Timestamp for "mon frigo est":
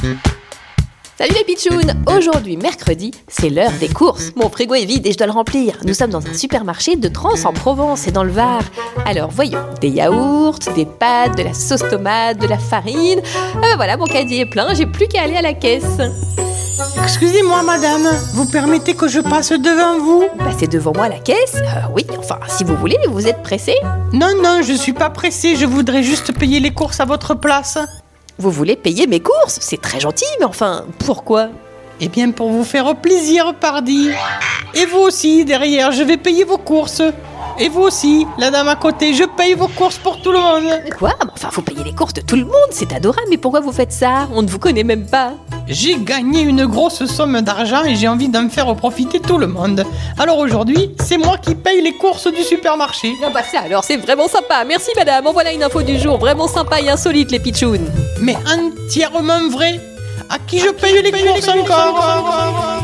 4.36-4.86